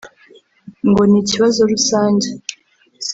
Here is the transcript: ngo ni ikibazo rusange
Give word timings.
ngo 0.89 1.01
ni 1.11 1.17
ikibazo 1.21 1.59
rusange 1.71 2.27